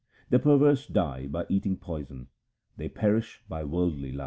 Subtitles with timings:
[0.31, 2.27] The perverse die by eating poison;
[2.75, 4.19] they perish by worldly love.